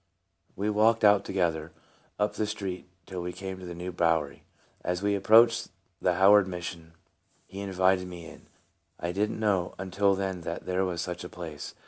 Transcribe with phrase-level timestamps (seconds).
[0.55, 1.73] We walked out together,
[2.17, 4.41] up the street, till we came to the New Bowery.
[4.83, 5.69] As we ap proached
[6.01, 6.93] the Howard Mission
[7.45, 8.47] he invited me in.
[8.99, 11.75] I didn't know until then that there was such a place.